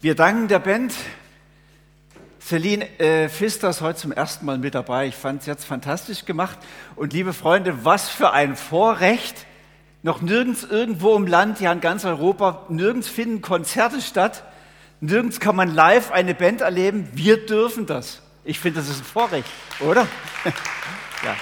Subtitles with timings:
[0.00, 0.94] Wir danken der Band.
[2.40, 5.08] Celine äh, Pfister ist heute zum ersten Mal mit dabei.
[5.08, 6.56] Ich fand es jetzt fantastisch gemacht.
[6.94, 9.44] Und liebe Freunde, was für ein Vorrecht.
[10.04, 14.44] Noch nirgends irgendwo im Land, ja in ganz Europa, nirgends finden Konzerte statt.
[15.00, 17.08] Nirgends kann man live eine Band erleben.
[17.14, 18.22] Wir dürfen das.
[18.44, 19.48] Ich finde, das ist ein Vorrecht,
[19.80, 20.06] oder?
[21.24, 21.34] ja.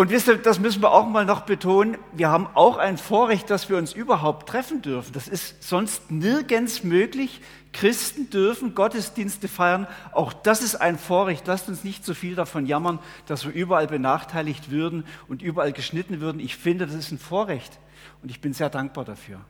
[0.00, 3.50] Und wisst ihr, das müssen wir auch mal noch betonen, wir haben auch ein Vorrecht,
[3.50, 5.12] dass wir uns überhaupt treffen dürfen.
[5.12, 7.42] Das ist sonst nirgends möglich.
[7.74, 9.86] Christen dürfen Gottesdienste feiern.
[10.12, 11.46] Auch das ist ein Vorrecht.
[11.46, 16.22] Lasst uns nicht so viel davon jammern, dass wir überall benachteiligt würden und überall geschnitten
[16.22, 16.40] würden.
[16.40, 17.78] Ich finde, das ist ein Vorrecht.
[18.22, 19.42] Und ich bin sehr dankbar dafür.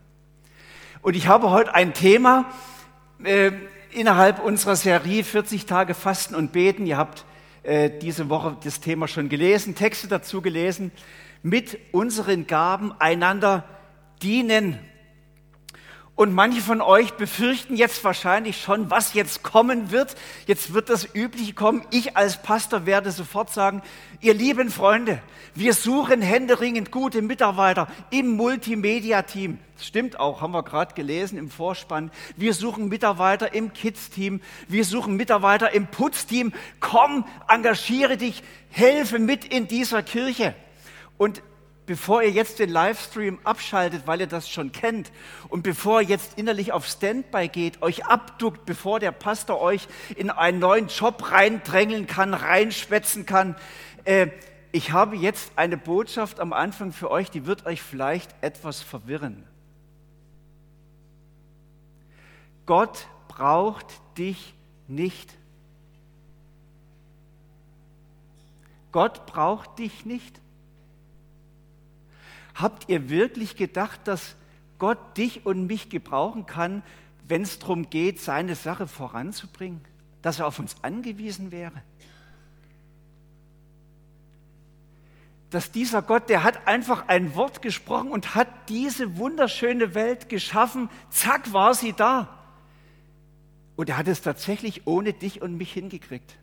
[1.01, 2.51] Und ich habe heute ein Thema
[3.23, 3.53] äh,
[3.91, 6.85] innerhalb unserer Serie 40 Tage Fasten und Beten.
[6.87, 7.23] Ihr habt
[7.63, 10.91] äh, diese Woche das Thema schon gelesen, Texte dazu gelesen,
[11.43, 13.65] mit unseren Gaben einander
[14.21, 14.79] dienen.
[16.21, 20.13] Und manche von euch befürchten jetzt wahrscheinlich schon, was jetzt kommen wird.
[20.45, 21.83] Jetzt wird das Übliche kommen.
[21.89, 23.81] Ich als Pastor werde sofort sagen,
[24.19, 25.19] ihr lieben Freunde,
[25.55, 29.57] wir suchen händeringend gute Mitarbeiter im Multimedia-Team.
[29.79, 32.11] Stimmt auch, haben wir gerade gelesen im Vorspann.
[32.37, 34.41] Wir suchen Mitarbeiter im Kids-Team.
[34.67, 36.53] Wir suchen Mitarbeiter im Putzteam.
[36.79, 40.53] Komm, engagiere dich, helfe mit in dieser Kirche.
[41.17, 41.41] Und
[41.91, 45.11] bevor ihr jetzt den Livestream abschaltet, weil ihr das schon kennt,
[45.49, 50.29] und bevor ihr jetzt innerlich auf Standby geht, euch abduckt, bevor der Pastor euch in
[50.29, 53.57] einen neuen Job reindrängeln kann, reinschwätzen kann,
[54.05, 54.27] äh,
[54.71, 59.43] ich habe jetzt eine Botschaft am Anfang für euch, die wird euch vielleicht etwas verwirren.
[62.65, 64.53] Gott braucht dich
[64.87, 65.33] nicht.
[68.93, 70.39] Gott braucht dich nicht.
[72.55, 74.35] Habt ihr wirklich gedacht, dass
[74.77, 76.83] Gott dich und mich gebrauchen kann,
[77.27, 79.81] wenn es darum geht, seine Sache voranzubringen?
[80.21, 81.81] Dass er auf uns angewiesen wäre?
[85.49, 90.89] Dass dieser Gott, der hat einfach ein Wort gesprochen und hat diese wunderschöne Welt geschaffen.
[91.09, 92.37] Zack, war sie da.
[93.75, 96.37] Und er hat es tatsächlich ohne dich und mich hingekriegt.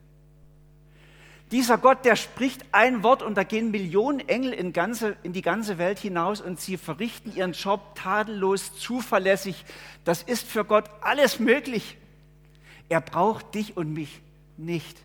[1.50, 5.40] Dieser Gott, der spricht ein Wort und da gehen Millionen Engel in, ganze, in, die
[5.40, 9.64] ganze Welt hinaus und sie verrichten ihren Job tadellos, zuverlässig.
[10.04, 11.96] Das ist für Gott alles möglich.
[12.90, 14.20] Er braucht dich und mich
[14.58, 14.98] nicht.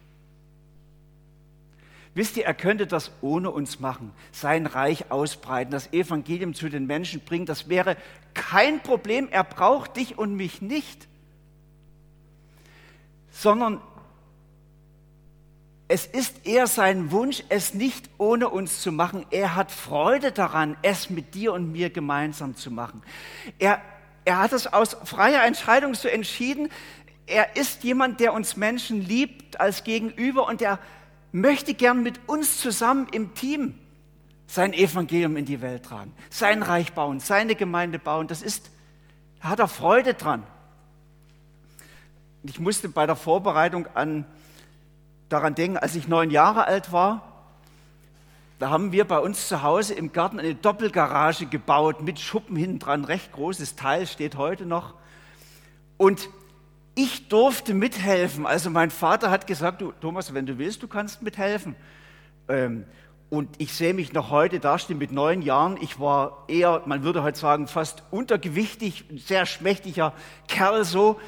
[2.13, 6.85] Wisst ihr, er könnte das ohne uns machen, sein Reich ausbreiten, das Evangelium zu den
[6.85, 7.45] Menschen bringen.
[7.45, 7.97] Das wäre
[8.33, 9.29] kein Problem.
[9.31, 11.07] Er braucht dich und mich nicht,
[13.31, 13.81] sondern
[15.93, 19.27] es ist eher sein Wunsch, es nicht ohne uns zu machen.
[19.29, 23.03] Er hat Freude daran, es mit dir und mir gemeinsam zu machen.
[23.59, 23.79] Er,
[24.25, 26.69] er hat es aus freier Entscheidung so entschieden.
[27.27, 30.79] Er ist jemand, der uns Menschen liebt als Gegenüber und er
[31.31, 33.75] möchte gern mit uns zusammen im Team
[34.47, 38.27] sein Evangelium in die Welt tragen, sein Reich bauen, seine Gemeinde bauen.
[38.27, 38.71] Das ist,
[39.43, 40.41] da hat er Freude dran.
[42.41, 44.25] Ich musste bei der Vorbereitung an
[45.33, 47.33] daran denken, als ich neun Jahre alt war,
[48.59, 52.79] da haben wir bei uns zu Hause im Garten eine Doppelgarage gebaut mit Schuppen hinten
[52.79, 54.93] dran, recht großes Teil, steht heute noch.
[55.97, 56.29] Und
[56.95, 58.45] ich durfte mithelfen.
[58.45, 61.75] Also mein Vater hat gesagt, du, Thomas, wenn du willst, du kannst mithelfen.
[62.47, 62.85] Ähm,
[63.29, 65.77] und ich sehe mich noch heute dastehen mit neun Jahren.
[65.81, 70.13] Ich war eher, man würde heute sagen, fast untergewichtig, sehr schmächtiger
[70.47, 71.19] Kerl so.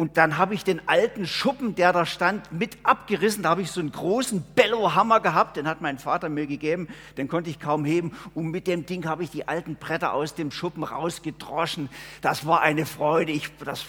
[0.00, 3.42] Und dann habe ich den alten Schuppen, der da stand, mit abgerissen.
[3.42, 6.88] Da habe ich so einen großen Bellohammer gehabt, den hat mein Vater mir gegeben,
[7.18, 8.16] den konnte ich kaum heben.
[8.34, 11.90] Und mit dem Ding habe ich die alten Bretter aus dem Schuppen rausgedroschen.
[12.22, 13.32] Das war eine Freude.
[13.32, 13.84] Ich, das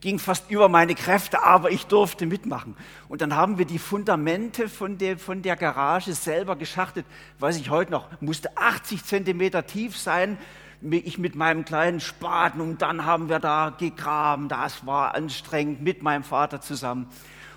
[0.00, 2.76] ging fast über meine Kräfte, aber ich durfte mitmachen.
[3.08, 7.06] Und dann haben wir die Fundamente von der, von der Garage selber geschachtet.
[7.40, 10.38] Weiß ich heute noch, musste 80 Zentimeter tief sein
[10.80, 14.48] ich mit meinem kleinen Spaten und dann haben wir da gegraben.
[14.48, 17.08] Das war anstrengend mit meinem Vater zusammen.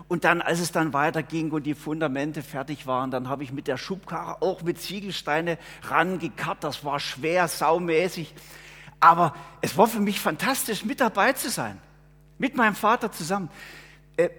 [0.08, 3.68] Und dann, als es dann weiterging und die Fundamente fertig waren, dann habe ich mit
[3.68, 6.64] der Schubkarre auch mit Ziegelsteine rangekarrt.
[6.64, 8.34] Das war schwer, saumäßig.
[9.00, 11.80] Aber es war für mich fantastisch, mit dabei zu sein.
[12.40, 13.50] Mit meinem Vater zusammen.
[14.18, 14.30] Äh,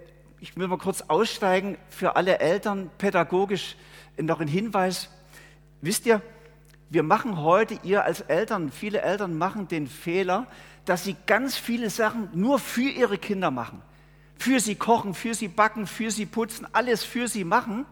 [0.41, 3.77] ich will mal kurz aussteigen für alle Eltern, pädagogisch
[4.19, 5.09] noch ein Hinweis.
[5.83, 6.21] Wisst ihr,
[6.91, 10.49] wir machen heute, ihr als Eltern, viele Eltern machen den Fehler,
[10.85, 13.81] dass sie ganz viele Sachen nur für ihre Kinder machen.
[14.37, 17.87] Für sie kochen, für sie backen, für sie putzen, alles für sie machen.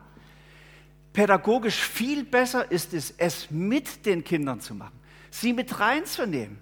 [1.12, 4.98] Pädagogisch viel besser ist es, es mit den Kindern zu machen,
[5.30, 6.58] sie mit reinzunehmen.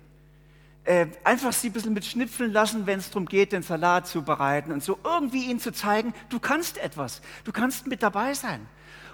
[0.84, 4.22] äh, einfach sie ein bisschen mit schnipfeln lassen, wenn es darum geht, den Salat zu
[4.22, 8.68] bereiten und so irgendwie ihnen zu zeigen, du kannst etwas, du kannst mit dabei sein.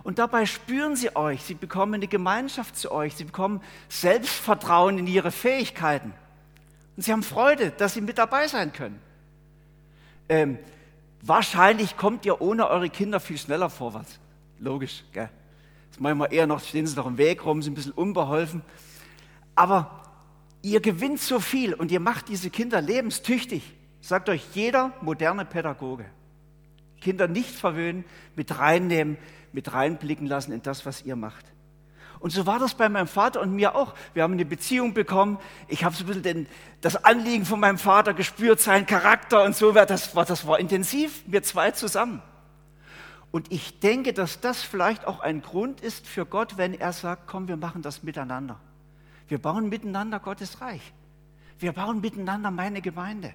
[0.04, 5.06] Und dabei spüren sie euch, sie bekommen eine Gemeinschaft zu euch, sie bekommen Selbstvertrauen in
[5.06, 6.12] ihre Fähigkeiten.
[6.96, 9.00] Und sie haben Freude, dass sie mit dabei sein können.
[10.28, 10.58] Ähm,
[11.22, 14.18] wahrscheinlich kommt ihr ohne eure Kinder viel schneller vorwärts.
[14.58, 15.30] Logisch, gell?
[15.90, 18.62] Das manchmal eher noch, stehen sie noch im Weg rum, sind ein bisschen unbeholfen.
[19.54, 20.02] Aber
[20.62, 26.06] ihr gewinnt so viel und ihr macht diese Kinder lebenstüchtig, sagt euch jeder moderne Pädagoge.
[27.00, 28.04] Kinder nicht verwöhnen,
[28.36, 29.18] mit reinnehmen,
[29.52, 31.44] mit reinblicken lassen in das, was ihr macht.
[32.22, 33.94] Und so war das bei meinem Vater und mir auch.
[34.14, 35.38] Wir haben eine Beziehung bekommen.
[35.66, 36.46] Ich habe so ein bisschen den,
[36.80, 39.72] das Anliegen von meinem Vater gespürt, seinen Charakter und so.
[39.72, 42.22] Das war, das war intensiv, wir zwei zusammen.
[43.32, 47.26] Und ich denke, dass das vielleicht auch ein Grund ist für Gott, wenn er sagt,
[47.26, 48.60] komm, wir machen das miteinander.
[49.26, 50.92] Wir bauen miteinander Gottes Reich.
[51.58, 53.34] Wir bauen miteinander meine Gemeinde.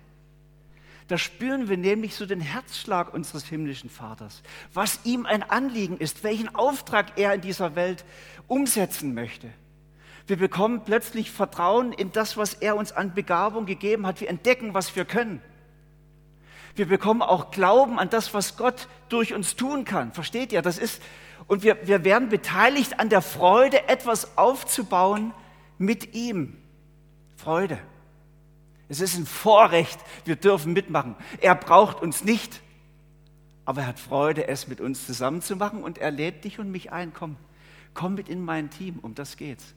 [1.08, 4.44] Da spüren wir nämlich so den Herzschlag unseres himmlischen Vaters,
[4.74, 8.04] was ihm ein Anliegen ist, welchen Auftrag er in dieser Welt
[8.48, 9.50] umsetzen möchte.
[10.28, 14.20] Wir bekommen plötzlich Vertrauen in das, was er uns an Begabung gegeben hat.
[14.20, 15.42] Wir entdecken, was wir können.
[16.76, 20.12] Wir bekommen auch Glauben an das, was Gott durch uns tun kann.
[20.12, 20.62] Versteht ihr?
[20.62, 21.02] Das ist,
[21.48, 25.34] und wir, wir werden beteiligt an der Freude, etwas aufzubauen
[25.78, 26.58] mit ihm.
[27.38, 27.80] Freude.
[28.90, 31.16] Es ist ein Vorrecht, wir dürfen mitmachen.
[31.42, 32.62] Er braucht uns nicht,
[33.66, 36.72] aber er hat Freude, es mit uns zusammen zu machen und er lädt dich und
[36.72, 37.14] mich ein.
[37.14, 37.36] Komm,
[37.94, 39.74] komm mit in mein Team, um das geht's.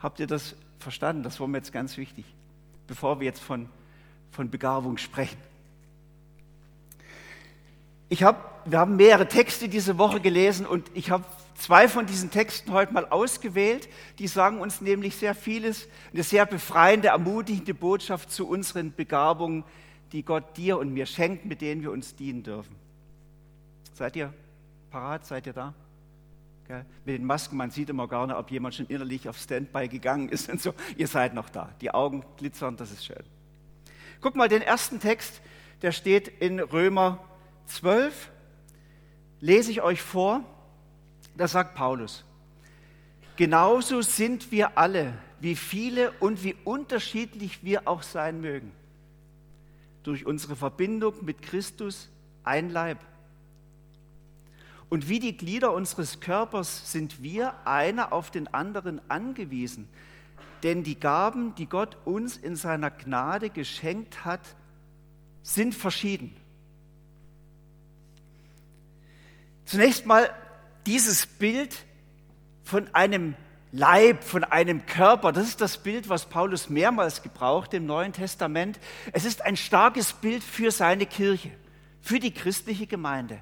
[0.00, 1.22] Habt ihr das verstanden?
[1.22, 2.26] Das war mir jetzt ganz wichtig,
[2.86, 3.68] bevor wir jetzt von,
[4.30, 5.38] von Begabung sprechen.
[8.10, 11.24] Ich hab, wir haben mehrere Texte diese Woche gelesen und ich habe
[11.62, 13.88] zwei von diesen Texten heute mal ausgewählt.
[14.18, 19.62] Die sagen uns nämlich sehr vieles, eine sehr befreiende, ermutigende Botschaft zu unseren Begabungen,
[20.10, 22.74] die Gott dir und mir schenkt, mit denen wir uns dienen dürfen.
[23.94, 24.34] Seid ihr
[24.90, 25.24] parat?
[25.24, 25.72] Seid ihr da?
[26.66, 26.84] Gell?
[27.04, 30.30] Mit den Masken, man sieht immer gar nicht, ob jemand schon innerlich auf Standby gegangen
[30.30, 30.74] ist und so.
[30.96, 31.72] Ihr seid noch da.
[31.80, 33.22] Die Augen glitzern, das ist schön.
[34.20, 35.40] Guck mal den ersten Text,
[35.82, 37.22] der steht in Römer
[37.66, 38.30] 12.
[39.38, 40.44] Lese ich euch vor.
[41.36, 42.24] Das sagt Paulus.
[43.36, 48.72] Genauso sind wir alle, wie viele und wie unterschiedlich wir auch sein mögen.
[50.02, 52.08] Durch unsere Verbindung mit Christus
[52.44, 52.98] ein Leib.
[54.90, 59.88] Und wie die Glieder unseres Körpers sind wir einer auf den anderen angewiesen.
[60.62, 64.42] Denn die Gaben, die Gott uns in seiner Gnade geschenkt hat,
[65.42, 66.36] sind verschieden.
[69.64, 70.30] Zunächst mal
[70.86, 71.74] dieses Bild
[72.64, 73.34] von einem
[73.72, 78.78] Leib, von einem Körper, das ist das Bild, was Paulus mehrmals gebraucht im Neuen Testament.
[79.12, 81.50] Es ist ein starkes Bild für seine Kirche,
[82.02, 83.40] für die christliche Gemeinde.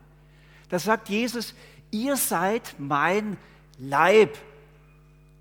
[0.69, 1.55] Da sagt Jesus,
[1.91, 3.39] ihr seid mein
[3.79, 4.39] Leib.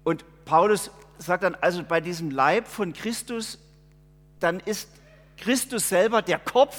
[0.03, 3.59] Und Paulus sagt dann also bei diesem Leib von Christus,
[4.39, 4.89] dann ist
[5.37, 6.75] Christus selber der Kopf,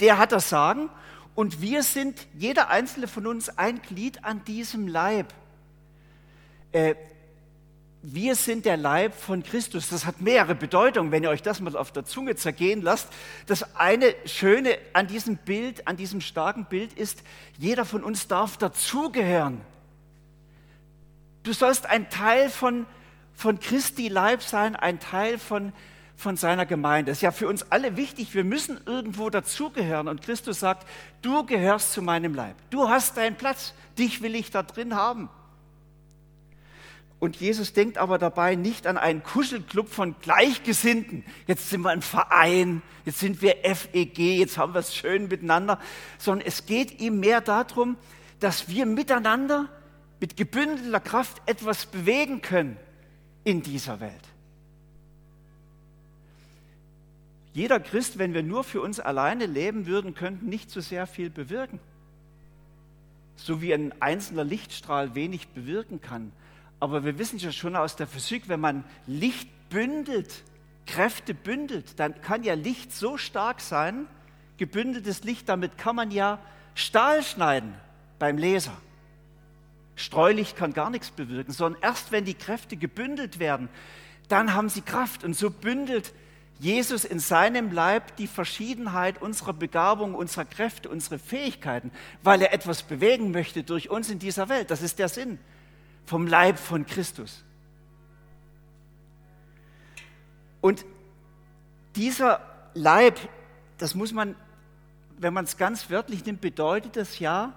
[0.00, 0.88] der hat das Sagen
[1.34, 5.32] und wir sind, jeder einzelne von uns, ein Glied an diesem Leib.
[6.72, 6.94] Äh,
[8.06, 9.88] wir sind der Leib von Christus.
[9.88, 13.08] Das hat mehrere Bedeutungen, wenn ihr euch das mal auf der Zunge zergehen lasst.
[13.46, 17.22] Das eine Schöne an diesem Bild, an diesem starken Bild ist,
[17.58, 19.62] jeder von uns darf dazugehören.
[21.44, 22.84] Du sollst ein Teil von,
[23.32, 25.72] von Christi Leib sein, ein Teil von,
[26.16, 27.10] von seiner Gemeinde.
[27.10, 28.34] Das ist ja für uns alle wichtig.
[28.34, 30.08] Wir müssen irgendwo dazugehören.
[30.08, 30.86] Und Christus sagt,
[31.22, 32.56] du gehörst zu meinem Leib.
[32.70, 33.74] Du hast deinen Platz.
[33.98, 35.28] Dich will ich da drin haben.
[37.24, 41.24] Und Jesus denkt aber dabei nicht an einen Kuschelclub von Gleichgesinnten.
[41.46, 45.80] Jetzt sind wir ein Verein, jetzt sind wir FEG, jetzt haben wir es schön miteinander,
[46.18, 47.96] sondern es geht ihm mehr darum,
[48.40, 49.70] dass wir miteinander
[50.20, 52.76] mit gebündelter Kraft etwas bewegen können
[53.42, 54.33] in dieser Welt.
[57.54, 61.30] Jeder Christ, wenn wir nur für uns alleine leben würden, könnte nicht so sehr viel
[61.30, 61.78] bewirken.
[63.36, 66.32] So wie ein einzelner Lichtstrahl wenig bewirken kann.
[66.80, 70.42] Aber wir wissen ja schon aus der Physik, wenn man Licht bündelt,
[70.86, 74.06] Kräfte bündelt, dann kann ja Licht so stark sein,
[74.58, 76.40] gebündeltes Licht, damit kann man ja
[76.74, 77.72] Stahl schneiden
[78.18, 78.76] beim Laser.
[79.94, 83.68] Streulicht kann gar nichts bewirken, sondern erst wenn die Kräfte gebündelt werden,
[84.26, 85.22] dann haben sie Kraft.
[85.22, 86.12] Und so bündelt
[86.64, 91.92] Jesus in seinem Leib die Verschiedenheit unserer Begabung, unserer Kräfte, unserer Fähigkeiten,
[92.22, 94.70] weil er etwas bewegen möchte durch uns in dieser Welt.
[94.70, 95.38] Das ist der Sinn
[96.06, 97.44] vom Leib von Christus.
[100.62, 100.86] Und
[101.96, 102.40] dieser
[102.72, 103.18] Leib,
[103.76, 104.34] das muss man,
[105.18, 107.52] wenn man es ganz wörtlich nimmt, bedeutet das ja,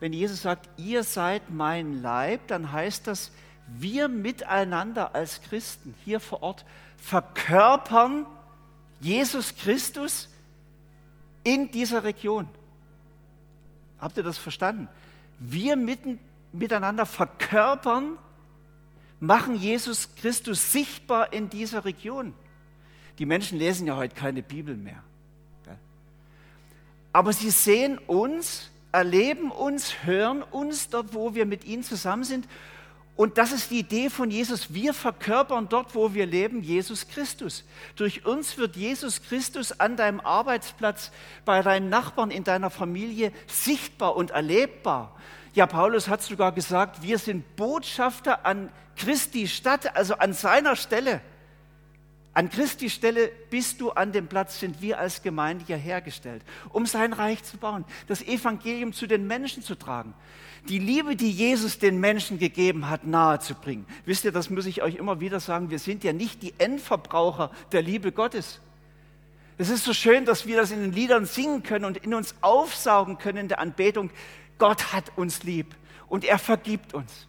[0.00, 3.30] wenn Jesus sagt, ihr seid mein Leib, dann heißt das,
[3.68, 6.64] wir miteinander als Christen hier vor Ort
[6.96, 8.26] verkörpern
[9.00, 10.28] Jesus Christus
[11.42, 12.48] in dieser Region.
[13.98, 14.88] Habt ihr das verstanden?
[15.38, 16.18] Wir mitten,
[16.52, 18.18] miteinander verkörpern,
[19.20, 22.34] machen Jesus Christus sichtbar in dieser Region.
[23.18, 25.02] Die Menschen lesen ja heute keine Bibel mehr.
[27.12, 32.46] Aber sie sehen uns, erleben uns, hören uns dort, wo wir mit ihnen zusammen sind
[33.16, 34.72] und das ist die Idee von Jesus.
[34.72, 37.64] Wir verkörpern dort, wo wir leben, Jesus Christus.
[37.96, 41.10] Durch uns wird Jesus Christus an deinem Arbeitsplatz,
[41.44, 45.14] bei deinen Nachbarn, in deiner Familie sichtbar und erlebbar.
[45.52, 51.20] Ja, Paulus hat sogar gesagt, wir sind Botschafter an Christi Stadt, also an seiner Stelle.
[52.32, 56.86] An Christi Stelle bist du an dem Platz, sind wir als Gemeinde hier hergestellt, um
[56.86, 60.14] sein Reich zu bauen, das Evangelium zu den Menschen zu tragen
[60.68, 63.86] die Liebe, die Jesus den Menschen gegeben hat, nahezubringen.
[64.04, 67.50] Wisst ihr, das muss ich euch immer wieder sagen, wir sind ja nicht die Endverbraucher
[67.72, 68.60] der Liebe Gottes.
[69.58, 72.34] Es ist so schön, dass wir das in den Liedern singen können und in uns
[72.40, 74.10] aufsaugen können in der Anbetung.
[74.58, 75.74] Gott hat uns lieb
[76.08, 77.26] und er vergibt uns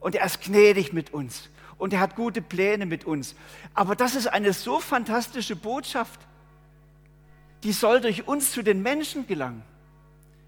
[0.00, 1.48] und er ist gnädig mit uns
[1.78, 3.34] und er hat gute Pläne mit uns.
[3.74, 6.20] Aber das ist eine so fantastische Botschaft,
[7.62, 9.62] die soll durch uns zu den Menschen gelangen.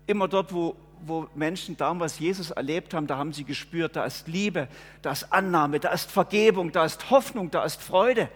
[0.06, 4.28] Immer dort, wo wo Menschen damals Jesus erlebt haben, da haben sie gespürt, da ist
[4.28, 4.68] Liebe,
[5.02, 8.28] da ist Annahme, da ist Vergebung, da ist Hoffnung, da ist Freude.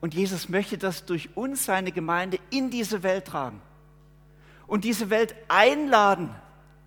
[0.00, 3.60] Und Jesus möchte das durch uns, seine Gemeinde, in diese Welt tragen.
[4.66, 6.30] Und diese Welt einladen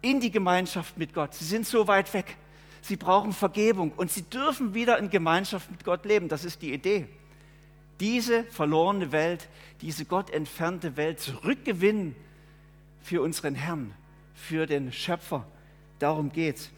[0.01, 1.34] in die Gemeinschaft mit Gott.
[1.34, 2.38] Sie sind so weit weg.
[2.82, 6.29] Sie brauchen Vergebung und sie dürfen wieder in Gemeinschaft mit Gott leben.
[6.29, 7.08] Das ist die Idee.
[8.00, 9.48] Diese verlorene Welt,
[9.82, 12.15] diese Gott entfernte Welt zurückgewinnen
[13.01, 13.94] für unseren Herrn
[14.36, 15.46] für den Schöpfer.
[16.00, 16.70] Darum geht's.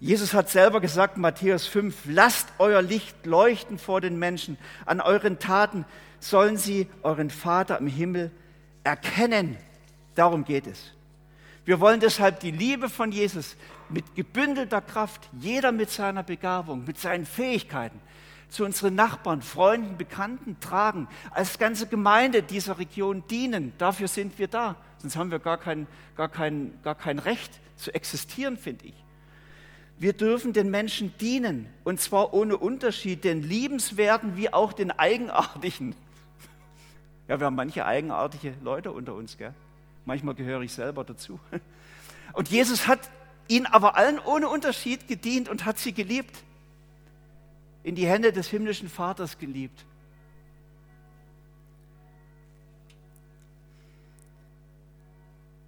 [0.00, 4.56] Jesus hat selber gesagt, Matthäus 5, lasst euer Licht leuchten vor den Menschen.
[4.86, 5.84] An euren Taten
[6.20, 8.30] sollen sie euren Vater im Himmel
[8.84, 9.56] erkennen.
[10.14, 10.92] Darum geht es.
[11.64, 13.56] Wir wollen deshalb die Liebe von Jesus
[13.88, 18.00] mit gebündelter Kraft, jeder mit seiner Begabung, mit seinen Fähigkeiten,
[18.48, 23.72] zu unseren Nachbarn, Freunden, Bekannten tragen, als ganze Gemeinde dieser Region dienen.
[23.78, 24.76] Dafür sind wir da.
[24.98, 25.86] Sonst haben wir gar kein,
[26.16, 28.94] gar kein, gar kein Recht zu existieren, finde ich.
[29.98, 35.94] Wir dürfen den Menschen dienen und zwar ohne Unterschied, den Liebenswerten wie auch den Eigenartigen.
[37.26, 39.54] Ja, wir haben manche eigenartige Leute unter uns, gell?
[40.04, 41.38] Manchmal gehöre ich selber dazu.
[42.32, 43.00] Und Jesus hat
[43.48, 46.44] ihnen aber allen ohne Unterschied gedient und hat sie geliebt
[47.88, 49.86] in die Hände des himmlischen Vaters geliebt.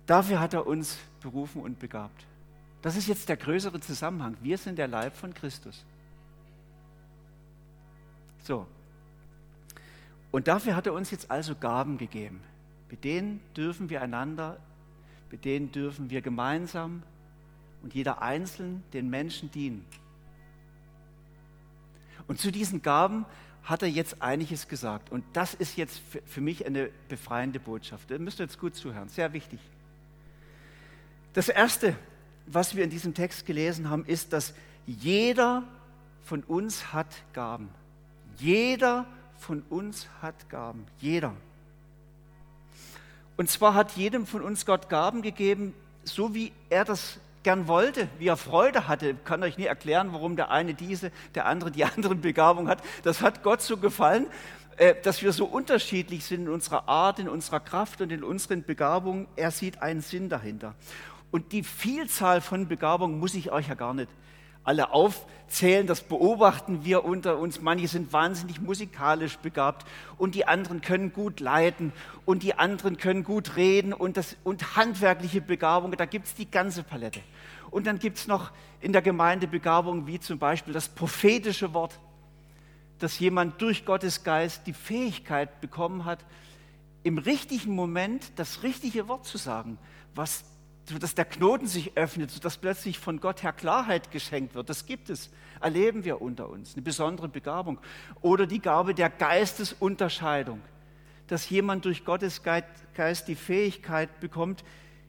[0.04, 2.26] Dafür hat er uns berufen und begabt.
[2.82, 4.36] Das ist jetzt der größere Zusammenhang.
[4.42, 5.82] Wir sind der Leib von Christus.
[8.42, 8.66] So.
[10.30, 12.42] Und dafür hat er uns jetzt also Gaben gegeben.
[12.90, 14.58] Mit denen dürfen wir einander,
[15.30, 17.02] mit denen dürfen wir gemeinsam
[17.82, 19.86] und jeder einzeln den Menschen dienen.
[22.30, 23.26] Und zu diesen Gaben
[23.64, 25.10] hat er jetzt einiges gesagt.
[25.10, 28.08] Und das ist jetzt für mich eine befreiende Botschaft.
[28.08, 29.08] Da müsst ihr jetzt gut zuhören.
[29.08, 29.58] Sehr wichtig.
[31.32, 31.96] Das Erste,
[32.46, 34.54] was wir in diesem Text gelesen haben, ist, dass
[34.86, 35.64] jeder
[36.22, 37.68] von uns hat Gaben.
[38.38, 39.06] Jeder
[39.36, 40.86] von uns hat Gaben.
[41.00, 41.34] Jeder.
[43.36, 48.08] Und zwar hat jedem von uns Gott Gaben gegeben, so wie er das gern wollte,
[48.18, 49.10] wie er Freude hatte.
[49.10, 52.82] Ich kann euch nie erklären, warum der eine diese, der andere die andere Begabung hat.
[53.02, 54.26] Das hat Gott so gefallen,
[54.76, 58.64] äh, dass wir so unterschiedlich sind in unserer Art, in unserer Kraft und in unseren
[58.64, 59.26] Begabungen.
[59.36, 60.74] Er sieht einen Sinn dahinter.
[61.30, 64.08] Und die Vielzahl von Begabungen muss ich euch ja gar nicht
[64.64, 67.60] alle aufzählen, das beobachten wir unter uns.
[67.60, 69.86] Manche sind wahnsinnig musikalisch begabt
[70.18, 71.92] und die anderen können gut leiten
[72.24, 76.50] und die anderen können gut reden und, das, und handwerkliche Begabung, da gibt es die
[76.50, 77.20] ganze Palette.
[77.70, 78.50] Und dann gibt es noch
[78.80, 81.98] in der Gemeinde Begabungen wie zum Beispiel das prophetische Wort,
[82.98, 86.24] dass jemand durch Gottes Geist die Fähigkeit bekommen hat,
[87.02, 89.78] im richtigen Moment das richtige Wort zu sagen,
[90.14, 90.44] was
[90.90, 94.68] sodass der Knoten sich öffnet, sodass plötzlich von Gott her Klarheit geschenkt wird.
[94.68, 95.30] Das gibt es,
[95.60, 97.78] erleben wir unter uns, eine besondere Begabung.
[98.20, 100.60] Oder die Gabe der Geistesunterscheidung,
[101.28, 104.64] dass jemand durch Gottes Geist die Fähigkeit bekommt,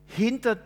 [0.05, 0.57] hinter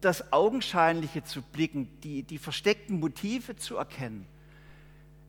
[0.00, 4.26] das Augenscheinliche zu blicken, die, die versteckten Motive zu erkennen.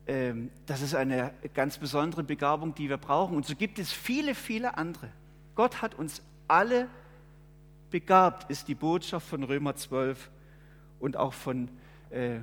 [0.08, 3.36] ähm, das ist eine ganz besondere Begabung, die wir brauchen.
[3.36, 5.10] Und so gibt es viele, viele andere.
[5.56, 6.88] Gott hat uns alle
[7.92, 10.30] begabt, ist die Botschaft von Römer 12
[11.00, 11.70] und auch von
[12.10, 12.38] äh,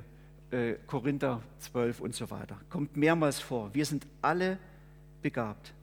[0.51, 2.57] äh, Korinther 12 und so weiter.
[2.69, 3.73] Kommt mehrmals vor.
[3.73, 4.57] Wir sind alle
[5.21, 5.73] begabt.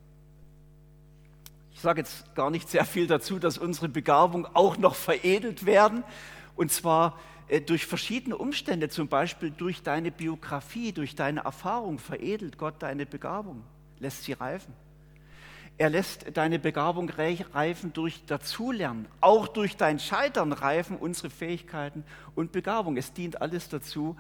[1.72, 6.04] Ich sage jetzt gar nicht sehr viel dazu, dass unsere Begabung auch noch veredelt werden.
[6.56, 7.18] Und zwar
[7.48, 13.04] äh, durch verschiedene Umstände, zum Beispiel durch deine Biografie, durch deine Erfahrung, veredelt Gott deine
[13.04, 13.62] Begabung,
[13.98, 14.72] lässt sie reifen.
[15.78, 19.06] Er lässt deine Begabung reifen durch Dazulernen.
[19.20, 22.02] Auch durch dein Scheitern reifen unsere Fähigkeiten
[22.34, 22.96] und Begabung.
[22.96, 24.16] Es dient alles dazu,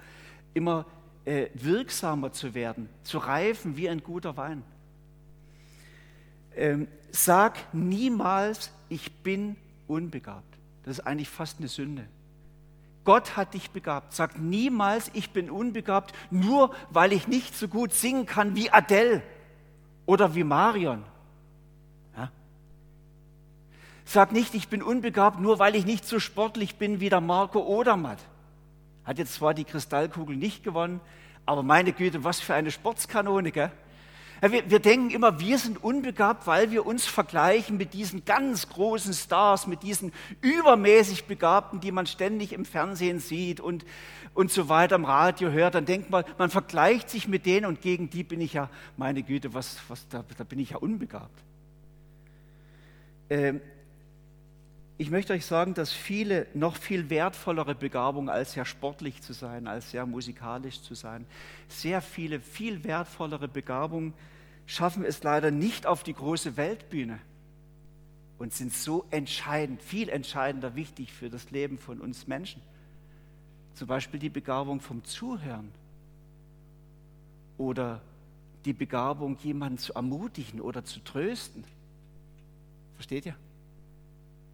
[0.52, 0.84] immer
[1.24, 4.62] äh, wirksamer zu werden, zu reifen wie ein guter Wein.
[6.54, 10.58] Ähm, sag niemals, ich bin unbegabt.
[10.84, 12.06] Das ist eigentlich fast eine Sünde.
[13.04, 14.12] Gott hat dich begabt.
[14.12, 19.22] Sag niemals, ich bin unbegabt, nur weil ich nicht so gut singen kann wie Adele
[20.06, 21.04] oder wie Marion.
[24.08, 27.58] Sag nicht, ich bin unbegabt, nur weil ich nicht so sportlich bin wie der Marco
[27.58, 28.20] Odermatt.
[29.04, 31.00] Hat jetzt zwar die Kristallkugel nicht gewonnen,
[31.44, 33.72] aber meine Güte, was für eine Sportskanone, gell?
[34.42, 39.12] Wir, wir, denken immer, wir sind unbegabt, weil wir uns vergleichen mit diesen ganz großen
[39.12, 43.84] Stars, mit diesen übermäßig Begabten, die man ständig im Fernsehen sieht und,
[44.34, 45.74] und so weiter im Radio hört.
[45.74, 49.24] Dann denkt man, man vergleicht sich mit denen und gegen die bin ich ja, meine
[49.24, 51.42] Güte, was, was, da, da bin ich ja unbegabt.
[53.30, 53.60] Ähm,
[54.98, 59.66] ich möchte euch sagen, dass viele noch viel wertvollere Begabung als sehr sportlich zu sein,
[59.66, 61.26] als sehr musikalisch zu sein,
[61.68, 64.14] sehr viele, viel wertvollere Begabungen
[64.64, 67.18] schaffen es leider nicht auf die große Weltbühne
[68.38, 72.62] und sind so entscheidend, viel entscheidender wichtig für das Leben von uns Menschen.
[73.74, 75.70] Zum Beispiel die Begabung vom Zuhören
[77.58, 78.00] oder
[78.64, 81.64] die Begabung, jemanden zu ermutigen oder zu trösten.
[82.96, 83.36] Versteht ihr?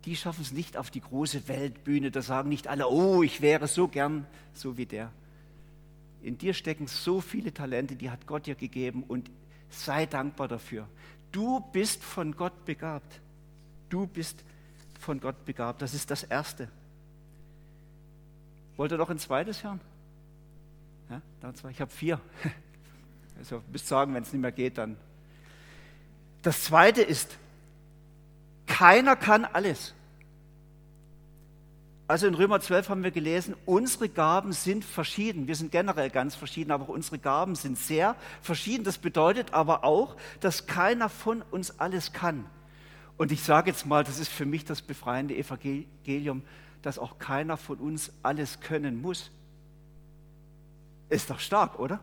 [0.05, 2.11] Die schaffen es nicht auf die große Weltbühne.
[2.11, 5.13] Da sagen nicht alle, oh, ich wäre so gern so wie der.
[6.23, 9.31] In dir stecken so viele Talente, die hat Gott dir gegeben und
[9.71, 10.89] sei dankbar dafür.
[11.31, 13.21] Du bist von Gott begabt.
[13.89, 14.45] Du bist
[15.01, 15.83] von Gott begabt.
[15.83, 16.69] Das ist das Erste.
[18.77, 19.81] Wollt ihr noch ein zweites hören?
[21.11, 21.21] Ja,
[21.71, 22.21] ich habe vier.
[23.39, 24.97] Also müsst sagen, wenn es nicht mehr geht, dann.
[26.43, 27.39] Das Zweite ist,
[28.73, 29.93] keiner kann alles.
[32.09, 35.47] Also in Römer 12 haben wir gelesen, unsere Gaben sind verschieden.
[35.47, 38.83] Wir sind generell ganz verschieden, aber unsere Gaben sind sehr verschieden.
[38.83, 42.47] Das bedeutet aber auch, dass keiner von uns alles kann.
[43.19, 46.43] Und ich sage jetzt mal, das ist für mich das befreiende Evangelium,
[46.81, 49.31] dass auch keiner von uns alles können muss.
[51.11, 52.01] Ist doch stark, oder?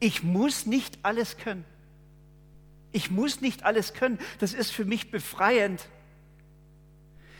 [0.00, 1.64] Ich muss nicht alles können.
[2.94, 4.20] Ich muss nicht alles können.
[4.38, 5.88] Das ist für mich befreiend.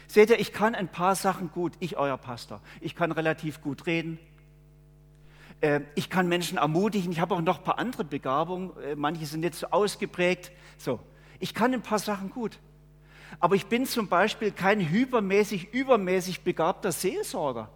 [0.08, 2.60] Seht ihr, ich kann ein paar Sachen gut, ich euer Pastor.
[2.80, 4.18] Ich kann relativ gut reden.
[5.60, 7.12] Äh, ich kann Menschen ermutigen.
[7.12, 8.76] Ich habe auch noch ein paar andere Begabungen.
[8.78, 10.50] Äh, manche sind nicht so ausgeprägt.
[10.76, 10.98] So,
[11.38, 12.58] ich kann ein paar Sachen gut.
[13.38, 17.70] Aber ich bin zum Beispiel kein hypermäßig, übermäßig begabter Seelsorger.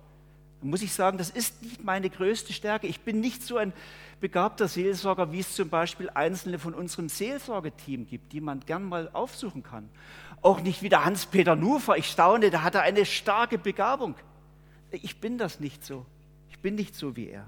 [0.61, 2.87] Da muss ich sagen, das ist nicht meine größte Stärke.
[2.87, 3.73] Ich bin nicht so ein
[4.21, 9.09] begabter Seelsorger, wie es zum Beispiel einzelne von unserem Seelsorgeteam gibt, die man gern mal
[9.13, 9.89] aufsuchen kann.
[10.43, 11.97] Auch nicht wie der Hans-Peter Nufer.
[11.97, 14.17] Ich staune, da hat er eine starke Begabung.
[14.91, 16.07] Ich bin das nicht so.
[16.51, 17.47] Ich bin nicht so wie er.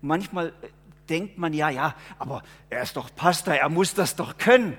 [0.00, 0.68] Manchmal äh,
[1.08, 4.78] denkt man ja, ja, aber er ist doch Pastor, er muss das doch können.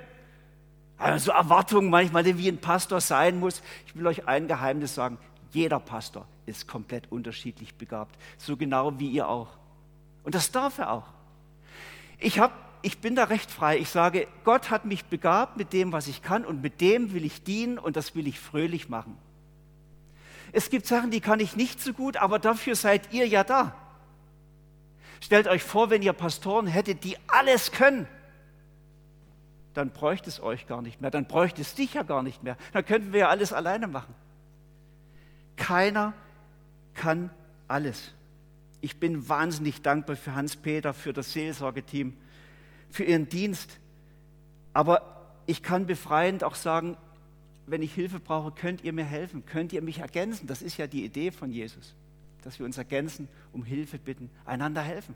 [0.98, 3.62] Also Erwartungen manchmal, wie ein Pastor sein muss.
[3.86, 5.18] Ich will euch ein Geheimnis sagen.
[5.52, 8.18] Jeder Pastor ist komplett unterschiedlich begabt.
[8.38, 9.58] So genau wie ihr auch.
[10.24, 11.08] Und das darf er auch.
[12.20, 13.78] Ich, hab, ich bin da recht frei.
[13.78, 17.24] Ich sage, Gott hat mich begabt mit dem, was ich kann und mit dem will
[17.24, 19.18] ich dienen und das will ich fröhlich machen.
[20.52, 23.76] Es gibt Sachen, die kann ich nicht so gut, aber dafür seid ihr ja da.
[25.22, 28.08] Stellt euch vor, wenn ihr Pastoren hättet, die alles können,
[29.74, 32.58] dann bräuchte es euch gar nicht mehr, dann bräuchte es dich ja gar nicht mehr,
[32.74, 34.16] dann könnten wir ja alles alleine machen.
[35.56, 36.14] Keiner
[36.98, 37.30] kann
[37.70, 38.12] alles.
[38.82, 42.14] Ich bin wahnsinnig dankbar für Hans-Peter, für das Seelsorgeteam,
[42.90, 43.80] für ihren Dienst.
[44.74, 46.98] Aber ich kann befreiend auch sagen,
[47.66, 50.48] wenn ich Hilfe brauche, könnt ihr mir helfen, könnt ihr mich ergänzen.
[50.48, 51.96] Das ist ja die Idee von Jesus,
[52.44, 55.16] dass wir uns ergänzen, um Hilfe bitten, einander helfen.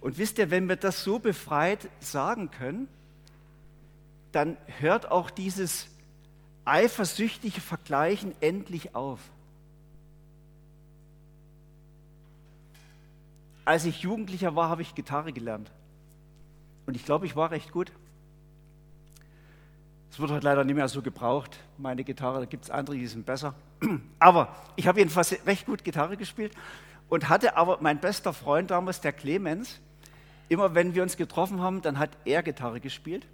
[0.00, 2.88] Und wisst ihr, wenn wir das so befreit sagen können,
[4.32, 5.88] dann hört auch dieses
[6.64, 9.20] eifersüchtige Vergleichen endlich auf.
[13.64, 15.70] Als ich Jugendlicher war, habe ich Gitarre gelernt.
[16.86, 17.92] Und ich glaube, ich war recht gut.
[20.10, 22.40] Es wird heute leider nicht mehr so gebraucht, meine Gitarre.
[22.40, 23.54] Da gibt es andere, die sind besser.
[24.18, 26.54] Aber ich habe jedenfalls recht gut Gitarre gespielt
[27.08, 29.80] und hatte aber mein bester Freund damals, der Clemens,
[30.48, 33.26] immer wenn wir uns getroffen haben, dann hat er Gitarre gespielt.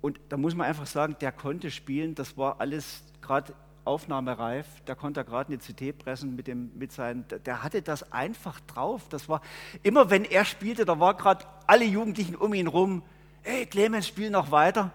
[0.00, 2.14] Und da muss man einfach sagen, der konnte spielen.
[2.14, 3.52] Das war alles gerade
[3.88, 4.66] aufnahmereif.
[4.86, 7.24] Der konnte gerade eine CT pressen mit, dem, mit seinen.
[7.46, 9.02] Der hatte das einfach drauf.
[9.08, 9.40] Das war
[9.82, 13.02] immer, wenn er spielte, da war gerade alle Jugendlichen um ihn rum.
[13.42, 14.90] Hey, Clemens, spiel noch weiter.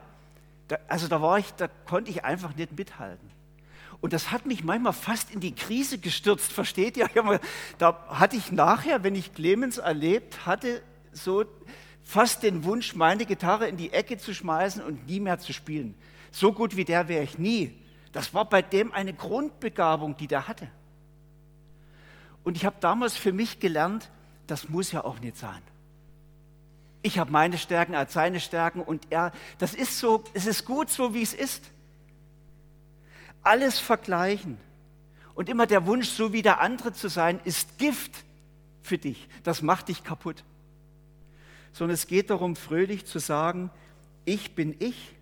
[0.68, 3.30] Da, also da war ich, da konnte ich einfach nicht mithalten.
[4.00, 7.10] Und das hat mich manchmal fast in die Krise gestürzt, versteht ihr?
[7.78, 10.82] Da hatte ich nachher, wenn ich Clemens erlebt hatte,
[11.14, 11.46] so
[12.04, 15.96] fast den Wunsch, meine Gitarre in die Ecke zu schmeißen und nie mehr zu spielen.
[16.32, 17.74] So gut wie der wäre ich nie.
[18.14, 20.70] Das war bei dem eine Grundbegabung, die der hatte.
[22.44, 24.10] Und ich habe damals für mich gelernt,
[24.48, 25.62] das muss ja auch nicht sein.
[27.02, 30.90] Ich habe meine Stärken als seine Stärken und er, das ist so, es ist gut
[30.90, 31.70] so, wie es ist
[33.44, 34.58] alles vergleichen
[35.36, 38.24] und immer der Wunsch, so wie der andere zu sein, ist Gift
[38.82, 39.28] für dich.
[39.44, 40.44] Das macht dich kaputt.
[41.74, 43.70] Sondern es geht darum, fröhlich zu sagen,
[44.26, 45.16] ich bin ich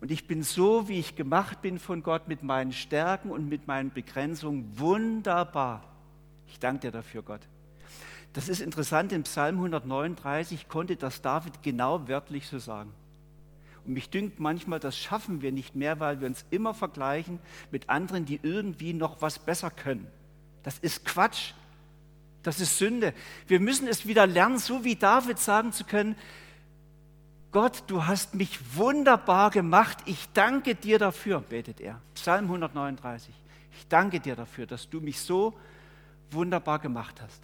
[0.00, 3.66] und ich bin so, wie ich gemacht bin von Gott, mit meinen Stärken und mit
[3.66, 4.78] meinen Begrenzungen.
[4.78, 5.82] Wunderbar.
[6.46, 7.40] Ich danke dir dafür, Gott.
[8.32, 12.92] Das ist interessant, im Psalm 139 konnte das David genau wörtlich so sagen.
[13.84, 17.40] Und mich dünkt manchmal, das schaffen wir nicht mehr, weil wir uns immer vergleichen
[17.72, 20.06] mit anderen, die irgendwie noch was besser können.
[20.62, 21.54] Das ist Quatsch.
[22.42, 23.14] Das ist Sünde.
[23.46, 26.14] Wir müssen es wieder lernen, so wie David sagen zu können,
[27.50, 29.98] Gott, du hast mich wunderbar gemacht.
[30.04, 32.00] Ich danke dir dafür, betet er.
[32.14, 33.34] Psalm 139.
[33.72, 35.54] Ich danke dir dafür, dass du mich so
[36.30, 37.40] wunderbar gemacht hast.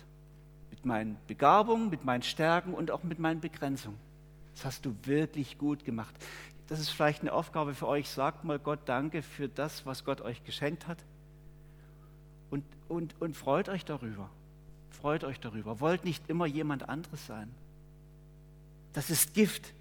[0.70, 3.98] Mit meinen Begabungen, mit meinen Stärken und auch mit meinen Begrenzungen.
[4.54, 6.14] Das hast du wirklich gut gemacht.
[6.66, 8.08] Das ist vielleicht eine Aufgabe für euch.
[8.10, 10.98] Sagt mal Gott Danke für das, was Gott euch geschenkt hat.
[12.50, 14.28] Und, und, und freut euch darüber.
[14.90, 15.80] Freut euch darüber.
[15.80, 17.50] Wollt nicht immer jemand anderes sein.
[18.92, 19.72] Das ist Gift.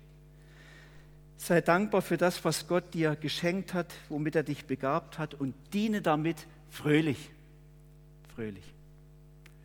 [1.44, 5.54] Sei dankbar für das, was Gott dir geschenkt hat, womit er dich begabt hat und
[5.74, 7.32] diene damit fröhlich.
[8.34, 8.64] Fröhlich.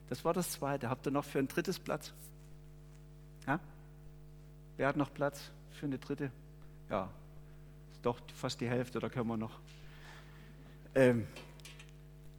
[0.08, 0.90] Das war das Zweite.
[0.90, 2.12] Habt ihr noch für ein drittes Platz?
[3.46, 3.60] Ja?
[4.76, 6.32] Wer hat noch Platz für eine dritte?
[6.90, 7.10] Ja,
[7.92, 9.60] ist doch fast die Hälfte, da können wir noch.
[10.96, 11.28] Ähm,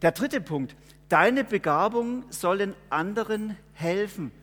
[0.01, 0.75] der dritte Punkt.
[1.07, 4.33] Deine Begabungen sollen anderen helfen.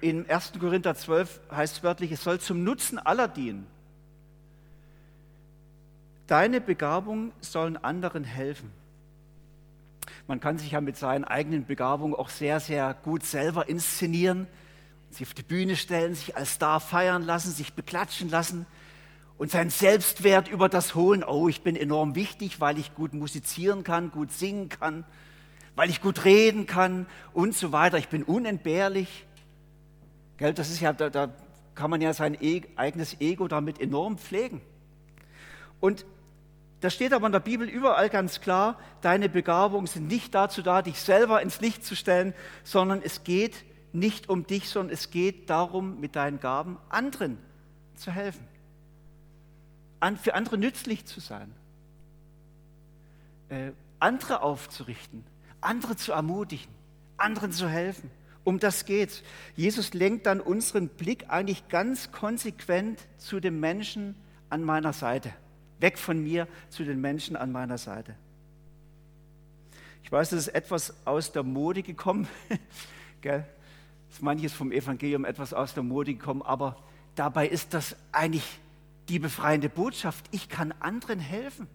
[0.00, 0.54] In 1.
[0.58, 3.77] Korinther 12 heißt es wörtlich, es soll zum Nutzen aller dienen.
[6.28, 8.70] Deine Begabungen sollen anderen helfen.
[10.28, 14.46] Man kann sich ja mit seinen eigenen Begabungen auch sehr, sehr gut selber inszenieren
[15.10, 18.66] sich auf die Bühne stellen, sich als Star feiern lassen, sich beklatschen lassen
[19.36, 21.24] und seinen Selbstwert über das holen.
[21.24, 25.04] Oh, ich bin enorm wichtig, weil ich gut musizieren kann, gut singen kann,
[25.76, 27.98] weil ich gut reden kann und so weiter.
[27.98, 29.26] Ich bin unentbehrlich.
[30.36, 31.32] Gell, das ist ja, da, da
[31.74, 34.60] kann man ja sein e eigenes Ego damit enorm pflegen.
[35.80, 36.04] Und
[36.80, 40.82] da steht aber in der Bibel überall ganz klar, deine Begabungen sind nicht dazu da,
[40.82, 45.50] dich selber ins Licht zu stellen, sondern es geht nicht um dich, sondern es geht
[45.50, 47.38] darum, mit deinen Gaben anderen
[47.96, 48.46] zu helfen,
[50.22, 51.52] für andere nützlich zu sein,
[53.48, 55.24] äh, andere aufzurichten,
[55.60, 56.72] andere zu ermutigen,
[57.16, 58.10] anderen zu helfen.
[58.44, 59.22] Um das geht's.
[59.56, 64.14] Jesus lenkt dann unseren Blick eigentlich ganz konsequent zu dem Menschen
[64.48, 65.34] an meiner Seite.
[65.80, 68.14] Weg von mir zu den Menschen an meiner Seite.
[70.02, 72.26] Ich weiß, das ist etwas aus der Mode gekommen.
[73.20, 73.44] Gell?
[74.10, 76.76] ist manches vom Evangelium etwas aus der Mode gekommen, aber
[77.14, 78.58] dabei ist das eigentlich
[79.08, 80.24] die befreiende Botschaft.
[80.30, 81.66] Ich kann anderen helfen.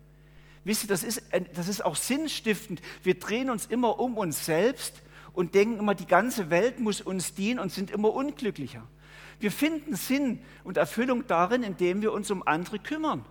[0.64, 1.22] Wisst ihr, das ist,
[1.54, 2.82] das ist auch sinnstiftend.
[3.04, 5.02] Wir drehen uns immer um uns selbst
[5.34, 8.84] und denken immer, die ganze Welt muss uns dienen und sind immer unglücklicher.
[9.40, 13.26] Wir finden Sinn und Erfüllung darin, indem wir uns um andere kümmern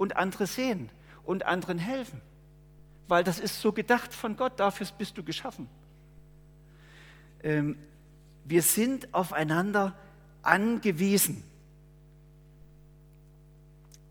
[0.00, 0.88] und andere sehen
[1.24, 2.22] und anderen helfen.
[3.06, 5.68] Weil das ist so gedacht von Gott, dafür bist du geschaffen.
[7.42, 7.76] Ähm,
[8.46, 9.94] wir sind aufeinander
[10.40, 11.44] angewiesen.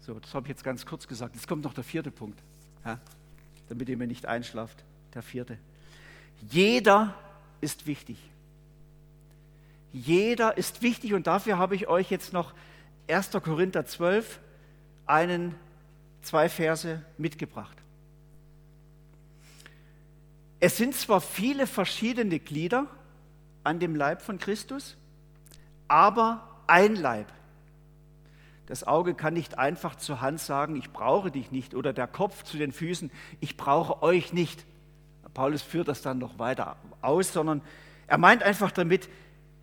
[0.02, 1.34] So, das habe ich jetzt ganz kurz gesagt.
[1.34, 2.40] Jetzt kommt noch der vierte Punkt,
[2.86, 3.00] ja,
[3.68, 4.84] damit ihr mir nicht einschlaft.
[5.16, 5.58] Der vierte.
[6.52, 7.16] Jeder
[7.62, 8.20] ist wichtig.
[9.92, 12.54] Jeder ist wichtig und dafür habe ich euch jetzt noch
[13.08, 13.32] 1.
[13.32, 14.40] Korinther 12,
[15.08, 15.56] einen,
[16.22, 17.78] zwei Verse mitgebracht.
[20.60, 22.88] Es sind zwar viele verschiedene Glieder,
[23.64, 24.98] an dem Leib von Christus,
[25.88, 27.28] aber ein Leib.
[28.68, 32.44] Das Auge kann nicht einfach zur Hand sagen, ich brauche dich nicht, oder der Kopf
[32.44, 34.66] zu den Füßen, ich brauche euch nicht.
[35.34, 37.62] Paulus führt das dann noch weiter aus, sondern
[38.08, 39.10] er meint einfach damit,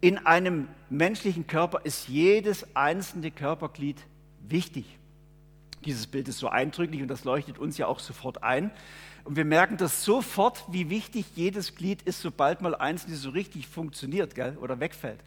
[0.00, 3.96] in einem menschlichen Körper ist jedes einzelne Körperglied
[4.40, 4.98] wichtig.
[5.86, 8.70] Dieses Bild ist so eindrücklich und das leuchtet uns ja auch sofort ein.
[9.24, 13.30] Und wir merken das sofort, wie wichtig jedes Glied ist, sobald mal eins nicht so
[13.30, 15.20] richtig funktioniert gell, oder wegfällt.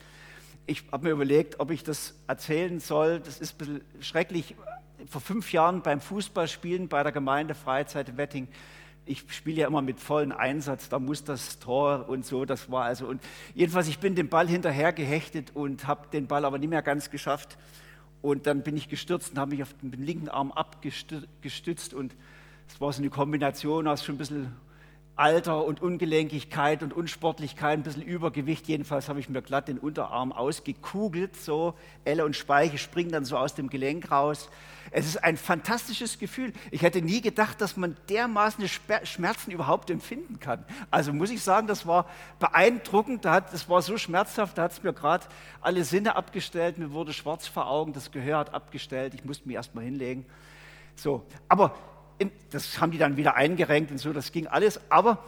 [0.68, 3.20] Ich habe mir überlegt, ob ich das erzählen soll.
[3.20, 4.56] Das ist ein bisschen schrecklich.
[5.08, 8.48] Vor fünf Jahren beim Fußballspielen bei der Gemeindefreizeit in Wetting
[9.10, 12.84] ich spiele ja immer mit vollem Einsatz, da muss das Tor und so, das war
[12.84, 13.08] also.
[13.08, 13.22] Und
[13.56, 17.10] jedenfalls, ich bin dem Ball hinterher gehechtet und habe den Ball aber nicht mehr ganz
[17.10, 17.58] geschafft.
[18.22, 22.16] Und dann bin ich gestürzt und habe mich auf den linken Arm abgestützt und
[22.68, 24.56] es war so eine Kombination aus schon ein bisschen
[25.16, 28.68] Alter und Ungelenkigkeit und Unsportlichkeit, ein bisschen Übergewicht.
[28.68, 31.74] Jedenfalls habe ich mir glatt den Unterarm ausgekugelt, so
[32.06, 34.50] Elle und Speiche springen dann so aus dem Gelenk raus.
[34.92, 36.54] Es ist ein fantastisches Gefühl.
[36.72, 38.68] Ich hätte nie gedacht, dass man dermaßen
[39.04, 40.66] Schmerzen überhaupt empfinden kann.
[40.92, 42.08] Also muss ich sagen, das war
[42.40, 43.26] beeindruckend.
[43.26, 45.26] Das war so schmerzhaft, da hat es mir gerade
[45.62, 46.78] alle Sinne abgestellt.
[46.78, 49.14] Mir wurde schwarz vor Augen, das Gehör hat abgestellt.
[49.14, 50.26] Ich musste mich erst mal hinlegen.
[50.96, 51.76] So, aber
[52.50, 54.82] das haben die dann wieder eingerenkt und so, das ging alles.
[54.92, 55.24] Aber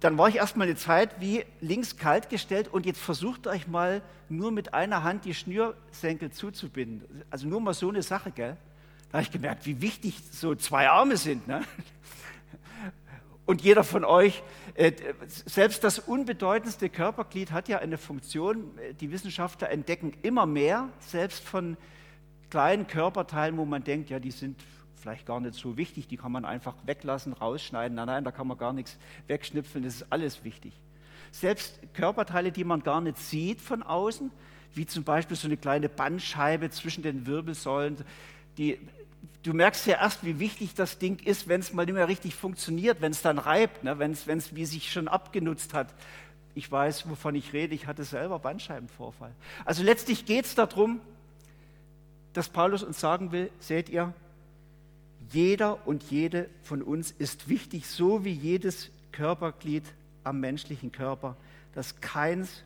[0.00, 4.02] dann war ich erstmal eine Zeit wie links kalt gestellt und jetzt versucht euch mal
[4.28, 7.24] nur mit einer Hand die Schnürsenkel zuzubinden.
[7.30, 8.58] Also nur mal so eine Sache, gell?
[9.16, 11.48] Habe ich gemerkt, wie wichtig so zwei Arme sind.
[11.48, 11.62] Ne?
[13.46, 14.42] Und jeder von euch,
[14.74, 14.92] äh,
[15.26, 18.72] selbst das unbedeutendste Körperglied hat ja eine Funktion.
[19.00, 21.78] Die Wissenschaftler entdecken immer mehr, selbst von
[22.50, 24.62] kleinen Körperteilen, wo man denkt, ja, die sind
[24.96, 27.94] vielleicht gar nicht so wichtig, die kann man einfach weglassen, rausschneiden.
[27.94, 28.98] Nein, nein, da kann man gar nichts
[29.28, 30.74] wegschnipfeln, das ist alles wichtig.
[31.30, 34.30] Selbst Körperteile, die man gar nicht sieht von außen,
[34.74, 37.96] wie zum Beispiel so eine kleine Bandscheibe zwischen den Wirbelsäulen,
[38.58, 38.78] die,
[39.46, 42.34] du merkst ja erst, wie wichtig das Ding ist, wenn es mal nicht mehr richtig
[42.34, 43.98] funktioniert, wenn es dann reibt, ne?
[43.98, 45.94] wenn es wie sich schon abgenutzt hat.
[46.54, 49.32] Ich weiß, wovon ich rede, ich hatte selber Bandscheibenvorfall.
[49.64, 51.00] Also letztlich geht es darum,
[52.32, 54.12] dass Paulus uns sagen will, seht ihr,
[55.30, 59.84] jeder und jede von uns ist wichtig, so wie jedes Körperglied
[60.24, 61.36] am menschlichen Körper.
[61.74, 62.62] Das keins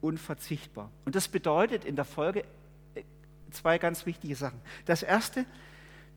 [0.00, 0.90] unverzichtbar.
[1.04, 2.44] Und das bedeutet in der Folge
[2.94, 3.02] äh,
[3.50, 4.60] zwei ganz wichtige Sachen.
[4.84, 5.46] Das erste,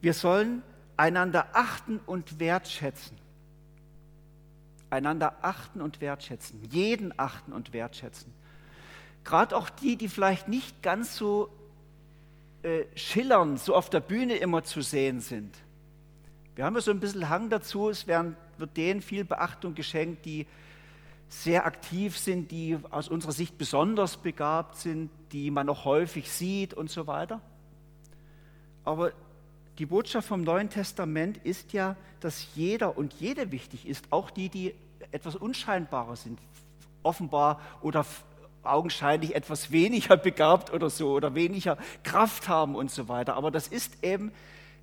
[0.02, 0.64] wir sollen
[0.98, 3.18] einander achten und wertschätzen.
[4.90, 6.64] Einander achten und wertschätzen.
[6.70, 8.34] Jeden achten und wertschätzen.
[9.24, 11.50] Gerade auch die, die vielleicht nicht ganz so
[12.64, 15.56] äh, schillern, so auf der Bühne immer zu sehen sind.
[16.56, 20.26] Wir haben ja so ein bisschen Hang dazu, es werden, wird denen viel Beachtung geschenkt,
[20.26, 20.46] die
[21.30, 26.74] sehr aktiv sind, die aus unserer Sicht besonders begabt sind, die man noch häufig sieht
[26.74, 27.40] und so weiter.
[28.84, 29.14] Aber
[29.78, 34.50] die Botschaft vom Neuen Testament ist ja, dass jeder und jede wichtig ist, auch die,
[34.50, 34.76] die
[35.12, 36.40] etwas unscheinbarer sind,
[37.04, 38.06] offenbar oder
[38.64, 43.36] augenscheinlich etwas weniger begabt oder so oder weniger Kraft haben und so weiter.
[43.36, 44.32] Aber das ist eben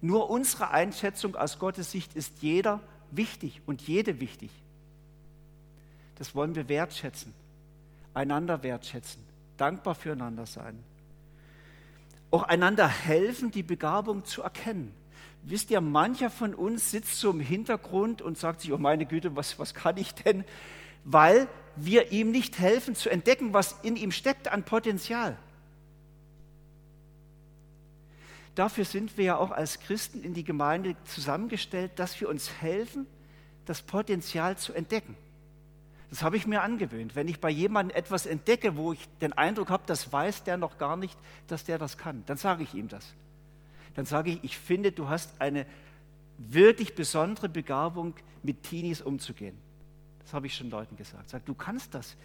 [0.00, 4.50] nur unsere Einschätzung aus Gottes Sicht ist jeder wichtig und jede wichtig.
[6.16, 7.32] Das wollen wir wertschätzen,
[8.14, 9.22] einander wertschätzen,
[9.56, 10.82] dankbar füreinander sein.
[12.30, 14.94] Auch einander helfen, die Begabung zu erkennen.
[15.42, 19.36] Wisst ihr, mancher von uns sitzt so im Hintergrund und sagt sich, oh meine Güte,
[19.36, 20.44] was, was kann ich denn?
[21.04, 25.38] Weil wir ihm nicht helfen zu entdecken, was in ihm steckt an Potenzial.
[28.58, 33.06] dafür sind wir ja auch als Christen in die Gemeinde zusammengestellt, dass wir uns helfen,
[33.66, 35.16] das Potenzial zu entdecken.
[36.10, 37.14] Das habe ich mir angewöhnt.
[37.14, 40.78] Wenn ich bei jemandem etwas entdecke, wo ich den Eindruck habe, das weiß der noch
[40.78, 43.14] gar nicht, dass der das kann, dann sage ich ihm das.
[43.94, 45.66] Dann sage ich, ich finde, du hast eine
[46.38, 49.56] wirklich besondere Begabung, mit Teenies umzugehen.
[50.20, 51.30] Das habe ich schon Leuten gesagt.
[51.30, 52.16] Sag, du kannst das.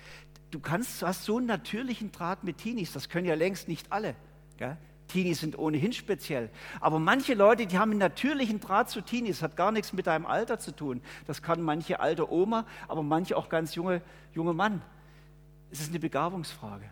[0.51, 2.93] Du kannst, du hast so einen natürlichen Draht mit Teenies.
[2.93, 4.15] Das können ja längst nicht alle.
[4.57, 4.77] Gell?
[5.13, 6.49] Teenies sind ohnehin speziell.
[6.81, 10.25] Aber manche Leute, die haben einen natürlichen Draht zu Teenies, hat gar nichts mit deinem
[10.25, 11.01] Alter zu tun.
[11.27, 14.01] Das kann manche alte Oma, aber manche auch ganz junge,
[14.33, 14.81] junge Mann.
[15.71, 16.89] Es ist eine Begabungsfrage.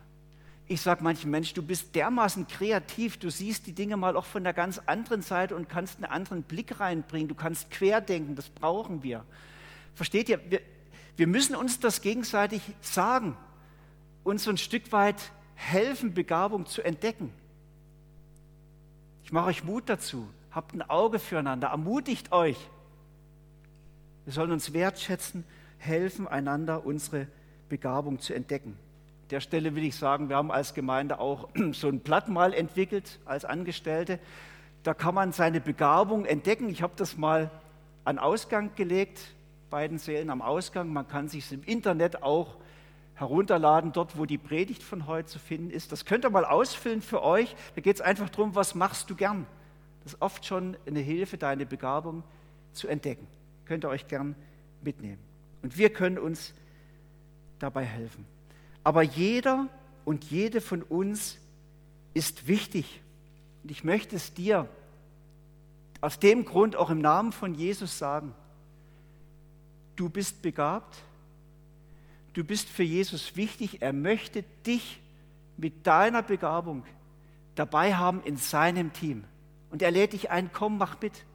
[0.67, 4.43] Ich sage manchen Menschen, du bist dermaßen kreativ, du siehst die Dinge mal auch von
[4.43, 7.27] der ganz anderen Seite und kannst einen anderen Blick reinbringen.
[7.27, 9.25] Du kannst querdenken, das brauchen wir.
[9.95, 10.39] Versteht ihr?
[10.49, 10.61] Wir,
[11.17, 13.35] wir müssen uns das gegenseitig sagen,
[14.23, 17.33] uns so ein Stück weit helfen, Begabung zu entdecken.
[19.31, 20.27] Ich mache euch Mut dazu.
[20.51, 21.69] Habt ein Auge füreinander.
[21.69, 22.57] Ermutigt euch.
[24.25, 25.45] Wir sollen uns wertschätzen,
[25.77, 27.27] helfen, einander unsere
[27.69, 28.77] Begabung zu entdecken.
[29.29, 33.19] der Stelle will ich sagen, wir haben als Gemeinde auch so ein Blatt mal entwickelt
[33.23, 34.19] als Angestellte.
[34.83, 36.67] Da kann man seine Begabung entdecken.
[36.67, 37.49] Ich habe das mal
[38.03, 39.33] an Ausgang gelegt,
[39.69, 40.91] beiden Sälen am Ausgang.
[40.91, 42.57] Man kann sich im Internet auch
[43.21, 45.91] herunterladen, dort wo die Predigt von heute zu finden ist.
[45.91, 47.55] Das könnt ihr mal ausfüllen für euch.
[47.75, 49.47] Da geht es einfach darum, was machst du gern.
[50.03, 52.23] Das ist oft schon eine Hilfe, deine Begabung
[52.73, 53.27] zu entdecken.
[53.65, 54.35] Könnt ihr euch gern
[54.81, 55.19] mitnehmen.
[55.61, 56.53] Und wir können uns
[57.59, 58.25] dabei helfen.
[58.83, 59.67] Aber jeder
[60.03, 61.37] und jede von uns
[62.13, 63.01] ist wichtig.
[63.63, 64.67] Und ich möchte es dir
[66.01, 68.33] aus dem Grund auch im Namen von Jesus sagen.
[69.95, 71.03] Du bist begabt,
[72.33, 74.99] du bist für Jesus wichtig, er möchte dich
[75.57, 76.83] mit deiner Begabung
[77.55, 79.23] dabei haben in seinem Team.
[79.69, 81.25] Und er lädt dich ein, komm, mach mit.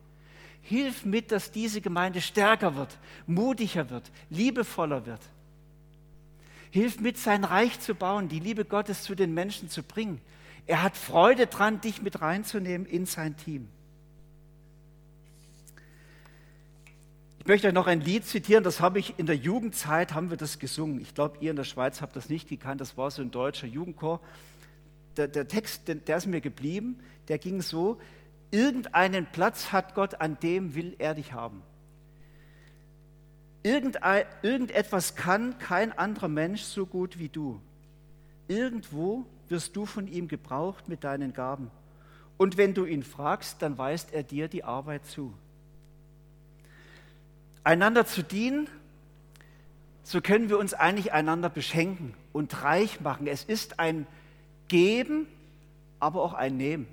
[0.62, 5.20] Hilf mit, dass diese Gemeinde stärker wird, mutiger wird, liebevoller wird.
[6.70, 10.20] Hilf mit, sein Reich zu bauen, die Liebe Gottes zu den Menschen zu bringen.
[10.66, 13.68] Er hat Freude dran, dich mit reinzunehmen in sein Team.
[17.46, 20.37] Ich möchte euch noch ein Lied zitieren, das habe ich in der Jugendzeit, haben wir
[20.37, 21.00] das gesungen.
[21.00, 23.68] Ich glaube, ihr in der Schweiz habt das nicht gekannt, das war so ein deutscher
[23.68, 24.20] Jugendchor.
[25.16, 28.00] Der, der Text, der, der ist mir geblieben, der ging so,
[28.50, 31.62] irgendeinen Platz hat Gott, an dem will er dich haben.
[33.62, 37.61] Irgendetwas kann kein anderer Mensch so gut wie du.
[38.48, 41.70] Irgendwo wirst du von ihm gebraucht mit deinen Gaben.
[42.38, 45.32] Und wenn du ihn fragst, dann weist er dir die Arbeit zu
[47.66, 48.68] einander zu dienen,
[50.05, 53.26] so können wir uns eigentlich einander beschenken und reich machen.
[53.26, 54.07] Es ist ein
[54.68, 55.26] Geben,
[55.98, 56.87] aber auch ein Nehmen.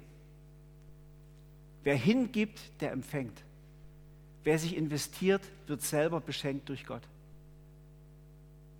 [1.83, 3.43] Wer hingibt, der empfängt.
[4.43, 7.03] Wer sich investiert, wird selber beschenkt durch Gott.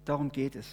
[0.06, 0.68] Darum geht es.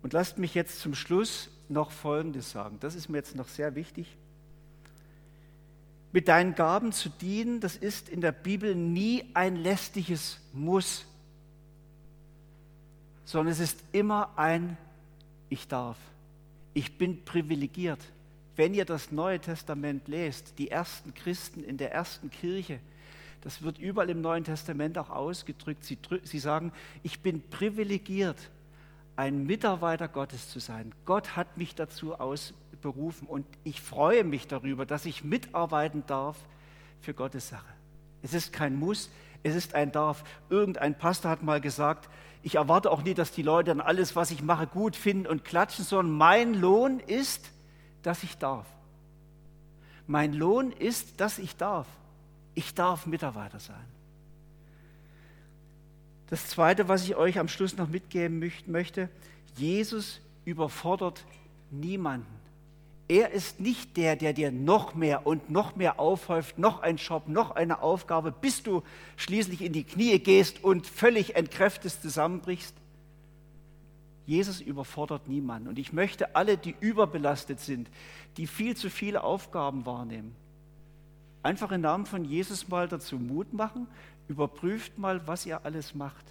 [0.00, 2.78] Und lasst mich jetzt zum Schluss noch Folgendes sagen.
[2.78, 4.16] Das ist mir jetzt noch sehr wichtig
[6.16, 11.04] mit deinen Gaben zu dienen, das ist in der Bibel nie ein lästiges Muss,
[13.26, 14.78] sondern es ist immer ein
[15.50, 15.98] Ich darf.
[16.72, 17.98] Ich bin privilegiert.
[18.56, 22.80] Wenn ihr das Neue Testament lest, die ersten Christen in der ersten Kirche,
[23.42, 25.84] das wird überall im Neuen Testament auch ausgedrückt.
[25.84, 28.38] Sie, sie sagen, ich bin privilegiert,
[29.16, 30.94] ein Mitarbeiter Gottes zu sein.
[31.04, 36.36] Gott hat mich dazu aus, berufen und ich freue mich darüber, dass ich mitarbeiten darf
[37.00, 37.66] für Gottes Sache.
[38.22, 39.10] Es ist kein Muss,
[39.42, 40.24] es ist ein Darf.
[40.50, 42.08] Irgendein Pastor hat mal gesagt,
[42.42, 45.44] ich erwarte auch nie, dass die Leute dann alles, was ich mache, gut finden und
[45.44, 47.50] klatschen, sondern mein Lohn ist,
[48.02, 48.66] dass ich darf.
[50.06, 51.88] Mein Lohn ist, dass ich darf.
[52.54, 53.84] Ich darf Mitarbeiter sein.
[56.28, 59.08] Das Zweite, was ich euch am Schluss noch mitgeben möchte,
[59.56, 61.24] Jesus überfordert
[61.70, 62.26] niemanden.
[63.08, 67.28] Er ist nicht der, der dir noch mehr und noch mehr aufhäuft, noch ein Job,
[67.28, 68.82] noch eine Aufgabe, bis du
[69.16, 72.74] schließlich in die Knie gehst und völlig entkräftet zusammenbrichst.
[74.26, 75.68] Jesus überfordert niemanden.
[75.68, 77.88] Und ich möchte alle, die überbelastet sind,
[78.36, 80.34] die viel zu viele Aufgaben wahrnehmen,
[81.44, 83.86] einfach im Namen von Jesus mal dazu Mut machen,
[84.28, 86.24] überprüft mal, was ihr alles macht.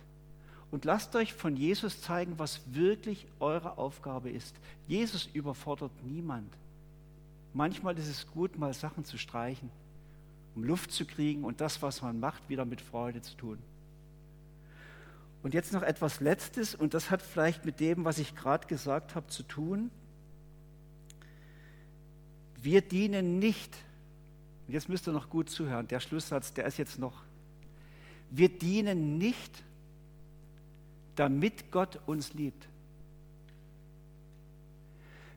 [0.71, 4.55] Und lasst euch von Jesus zeigen, was wirklich eure Aufgabe ist.
[4.87, 6.53] Jesus überfordert niemand.
[7.53, 9.69] Manchmal ist es gut, mal Sachen zu streichen,
[10.55, 13.57] um Luft zu kriegen und das, was man macht, wieder mit Freude zu tun.
[15.45, 19.13] Und jetzt noch etwas Letztes, und das hat vielleicht mit dem, was ich gerade gesagt
[19.13, 19.91] habe, zu tun.
[22.59, 23.77] Wir dienen nicht,
[24.67, 27.21] jetzt müsst ihr noch gut zuhören, der Schlusssatz, der ist jetzt noch,
[28.29, 29.63] wir dienen nicht,
[31.15, 32.67] damit Gott uns liebt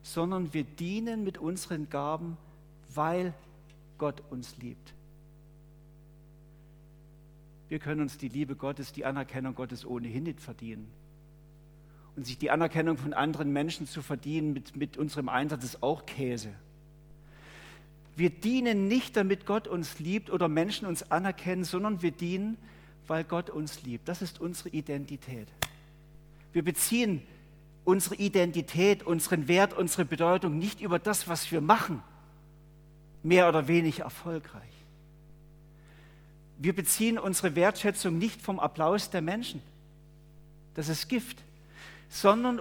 [0.08, 2.38] sondern wir dienen mit unseren Gaben,
[2.94, 3.34] weil
[3.98, 4.94] Gott uns liebt.
[7.68, 10.88] Wir können uns die Liebe Gottes, die Anerkennung Gottes ohnehin nicht verdienen.
[12.16, 16.06] Und sich die Anerkennung von anderen Menschen zu verdienen mit, mit unserem Einsatz ist auch
[16.06, 16.54] Käse.
[18.16, 22.56] Wir dienen nicht, damit Gott uns liebt oder Menschen uns anerkennen, sondern wir dienen,
[23.08, 24.08] weil Gott uns liebt.
[24.08, 25.48] Das ist unsere Identität.
[26.52, 27.22] Wir beziehen
[27.84, 32.02] unsere Identität, unseren Wert, unsere Bedeutung nicht über das, was wir machen,
[33.22, 34.62] mehr oder weniger erfolgreich.
[36.58, 39.62] Wir beziehen unsere Wertschätzung nicht vom Applaus der Menschen,
[40.74, 41.42] das ist Gift,
[42.08, 42.60] sondern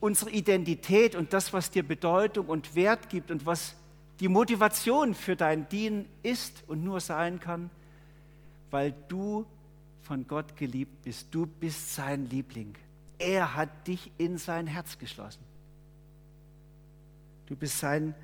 [0.00, 3.74] unsere Identität und das, was dir Bedeutung und Wert gibt und was
[4.20, 7.70] die Motivation für dein Dienen ist und nur sein kann,
[8.70, 9.46] weil du
[10.10, 11.28] von Gott geliebt bist.
[11.30, 12.74] Du bist sein Liebling
[13.20, 15.44] er hat dich in sein Herz geschlossen.
[17.46, 18.14] Du bist sein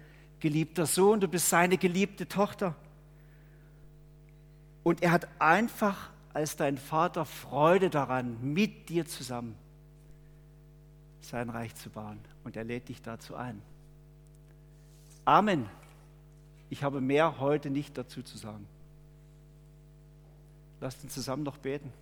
[0.41, 2.75] geliebter Sohn, du bist seine geliebte Tochter.
[4.83, 9.55] Und er hat einfach als dein Vater Freude daran, mit dir zusammen
[11.21, 12.21] sein Reich zu bauen.
[12.45, 13.61] Und er lädt dich dazu ein.
[15.25, 15.69] Amen.
[16.71, 18.67] Ich habe mehr heute nicht dazu zu sagen.
[20.81, 21.93] Lasst uns zusammen noch beten.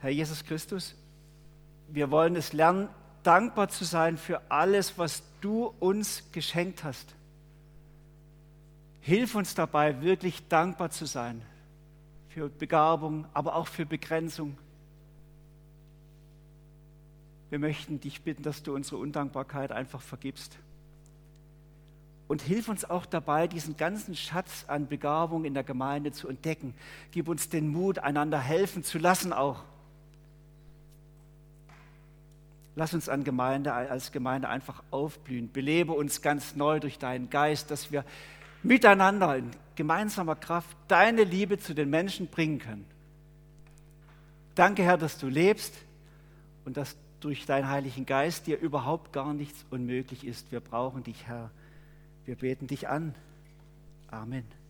[0.00, 0.94] Herr Jesus Christus,
[1.88, 2.88] wir wollen es lernen,
[3.22, 7.14] dankbar zu sein für alles, was du uns geschenkt hast.
[9.00, 11.42] Hilf uns dabei, wirklich dankbar zu sein
[12.28, 14.56] für Begabung, aber auch für Begrenzung.
[17.50, 20.56] Wir möchten dich bitten, dass du unsere Undankbarkeit einfach vergibst.
[22.32, 26.72] Und hilf uns auch dabei, diesen ganzen Schatz an Begabung in der Gemeinde zu entdecken.
[27.10, 29.62] Gib uns den Mut, einander helfen zu lassen auch.
[32.74, 35.52] Lass uns an Gemeinde, als Gemeinde einfach aufblühen.
[35.52, 38.02] Belebe uns ganz neu durch deinen Geist, dass wir
[38.62, 42.86] miteinander in gemeinsamer Kraft deine Liebe zu den Menschen bringen können.
[44.54, 45.74] Danke, Herr, dass du lebst
[46.64, 50.50] und dass durch deinen Heiligen Geist dir überhaupt gar nichts unmöglich ist.
[50.50, 51.50] Wir brauchen dich, Herr.
[52.24, 53.14] Wir beten dich an.
[54.08, 54.61] Amen.